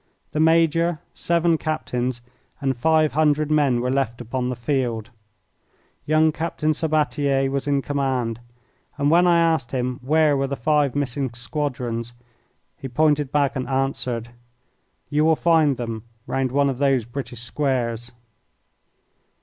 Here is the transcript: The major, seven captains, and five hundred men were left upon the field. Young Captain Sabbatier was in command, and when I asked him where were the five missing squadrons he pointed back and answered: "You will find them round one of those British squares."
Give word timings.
The 0.31 0.39
major, 0.39 0.97
seven 1.13 1.59
captains, 1.59 2.21
and 2.59 2.75
five 2.75 3.13
hundred 3.13 3.51
men 3.51 3.81
were 3.81 3.91
left 3.91 4.19
upon 4.19 4.49
the 4.49 4.55
field. 4.55 5.11
Young 6.07 6.31
Captain 6.31 6.73
Sabbatier 6.73 7.51
was 7.51 7.67
in 7.67 7.83
command, 7.83 8.39
and 8.97 9.11
when 9.11 9.27
I 9.27 9.37
asked 9.39 9.73
him 9.73 9.99
where 10.01 10.35
were 10.35 10.47
the 10.47 10.55
five 10.55 10.95
missing 10.95 11.31
squadrons 11.35 12.15
he 12.75 12.87
pointed 12.87 13.31
back 13.31 13.55
and 13.55 13.67
answered: 13.69 14.29
"You 15.09 15.23
will 15.23 15.35
find 15.35 15.77
them 15.77 16.05
round 16.25 16.51
one 16.51 16.71
of 16.71 16.79
those 16.79 17.05
British 17.05 17.41
squares." 17.41 18.11